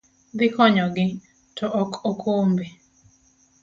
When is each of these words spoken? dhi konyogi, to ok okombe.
dhi 0.37 0.47
konyogi, 0.55 1.05
to 1.57 1.65
ok 1.81 1.91
okombe. 2.09 2.65